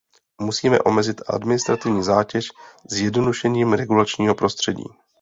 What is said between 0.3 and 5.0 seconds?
Musíme omezit administrativní zátěž zjednodušením regulačního prostředí.